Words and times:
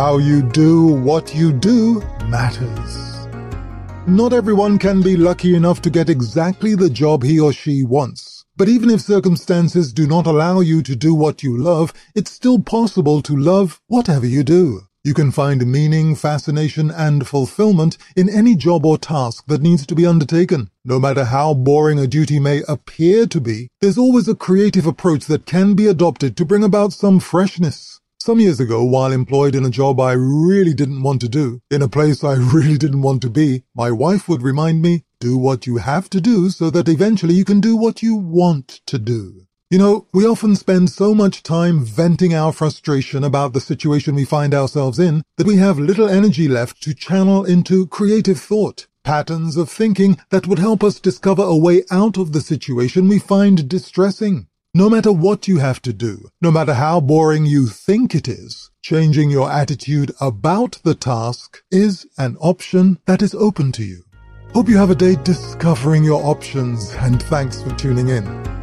How 0.00 0.16
you 0.16 0.40
do 0.40 0.86
what 0.86 1.34
you 1.34 1.52
do 1.52 2.00
matters. 2.24 3.28
Not 4.06 4.32
everyone 4.32 4.78
can 4.78 5.02
be 5.02 5.14
lucky 5.14 5.54
enough 5.54 5.82
to 5.82 5.90
get 5.90 6.08
exactly 6.08 6.74
the 6.74 6.88
job 6.88 7.22
he 7.22 7.38
or 7.38 7.52
she 7.52 7.84
wants. 7.84 8.46
But 8.56 8.70
even 8.70 8.88
if 8.88 9.02
circumstances 9.02 9.92
do 9.92 10.06
not 10.06 10.26
allow 10.26 10.60
you 10.60 10.82
to 10.84 10.96
do 10.96 11.14
what 11.14 11.42
you 11.42 11.54
love, 11.54 11.92
it's 12.14 12.30
still 12.30 12.58
possible 12.58 13.20
to 13.20 13.36
love 13.36 13.82
whatever 13.88 14.24
you 14.24 14.42
do. 14.42 14.80
You 15.04 15.12
can 15.12 15.30
find 15.30 15.70
meaning, 15.70 16.16
fascination, 16.16 16.90
and 16.90 17.28
fulfillment 17.28 17.98
in 18.16 18.30
any 18.30 18.56
job 18.56 18.86
or 18.86 18.96
task 18.96 19.44
that 19.48 19.60
needs 19.60 19.84
to 19.84 19.94
be 19.94 20.06
undertaken. 20.06 20.70
No 20.82 20.98
matter 20.98 21.24
how 21.26 21.52
boring 21.52 21.98
a 21.98 22.06
duty 22.06 22.40
may 22.40 22.62
appear 22.66 23.26
to 23.26 23.38
be, 23.38 23.68
there's 23.82 23.98
always 23.98 24.28
a 24.28 24.34
creative 24.34 24.86
approach 24.86 25.26
that 25.26 25.44
can 25.44 25.74
be 25.74 25.86
adopted 25.86 26.38
to 26.38 26.46
bring 26.46 26.64
about 26.64 26.94
some 26.94 27.20
freshness. 27.20 27.99
Some 28.22 28.38
years 28.38 28.60
ago, 28.60 28.84
while 28.84 29.12
employed 29.12 29.54
in 29.54 29.64
a 29.64 29.70
job 29.70 29.98
I 29.98 30.12
really 30.12 30.74
didn't 30.74 31.02
want 31.02 31.22
to 31.22 31.28
do, 31.28 31.62
in 31.70 31.80
a 31.80 31.88
place 31.88 32.22
I 32.22 32.34
really 32.52 32.76
didn't 32.76 33.00
want 33.00 33.22
to 33.22 33.30
be, 33.30 33.62
my 33.74 33.90
wife 33.90 34.28
would 34.28 34.42
remind 34.42 34.82
me, 34.82 35.04
do 35.20 35.38
what 35.38 35.66
you 35.66 35.78
have 35.78 36.10
to 36.10 36.20
do 36.20 36.50
so 36.50 36.68
that 36.68 36.86
eventually 36.86 37.32
you 37.32 37.46
can 37.46 37.60
do 37.60 37.78
what 37.78 38.02
you 38.02 38.14
want 38.14 38.82
to 38.84 38.98
do. 38.98 39.46
You 39.70 39.78
know, 39.78 40.06
we 40.12 40.26
often 40.26 40.54
spend 40.54 40.90
so 40.90 41.14
much 41.14 41.42
time 41.42 41.82
venting 41.82 42.34
our 42.34 42.52
frustration 42.52 43.24
about 43.24 43.54
the 43.54 43.60
situation 43.60 44.14
we 44.14 44.26
find 44.26 44.52
ourselves 44.52 44.98
in 44.98 45.22
that 45.38 45.46
we 45.46 45.56
have 45.56 45.78
little 45.78 46.06
energy 46.06 46.46
left 46.46 46.82
to 46.82 46.92
channel 46.92 47.46
into 47.46 47.86
creative 47.86 48.38
thought, 48.38 48.86
patterns 49.02 49.56
of 49.56 49.70
thinking 49.70 50.18
that 50.28 50.46
would 50.46 50.58
help 50.58 50.84
us 50.84 51.00
discover 51.00 51.42
a 51.42 51.56
way 51.56 51.84
out 51.90 52.18
of 52.18 52.32
the 52.32 52.42
situation 52.42 53.08
we 53.08 53.18
find 53.18 53.66
distressing. 53.66 54.46
No 54.72 54.88
matter 54.88 55.10
what 55.10 55.48
you 55.48 55.58
have 55.58 55.82
to 55.82 55.92
do, 55.92 56.28
no 56.40 56.52
matter 56.52 56.74
how 56.74 57.00
boring 57.00 57.44
you 57.44 57.66
think 57.66 58.14
it 58.14 58.28
is, 58.28 58.70
changing 58.82 59.28
your 59.28 59.50
attitude 59.50 60.12
about 60.20 60.78
the 60.84 60.94
task 60.94 61.60
is 61.72 62.06
an 62.18 62.36
option 62.38 63.00
that 63.06 63.20
is 63.20 63.34
open 63.34 63.72
to 63.72 63.82
you. 63.82 64.04
Hope 64.54 64.68
you 64.68 64.76
have 64.76 64.90
a 64.90 64.94
day 64.94 65.16
discovering 65.24 66.04
your 66.04 66.24
options 66.24 66.94
and 67.00 67.20
thanks 67.24 67.60
for 67.60 67.74
tuning 67.74 68.10
in. 68.10 68.59